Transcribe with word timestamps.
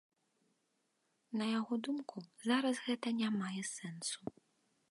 На 1.41 1.45
яго 1.59 1.73
думку, 1.87 2.15
зараз 2.47 2.75
гэта 2.87 3.07
не 3.21 3.29
мае 3.39 3.61
сэнсу. 3.75 4.19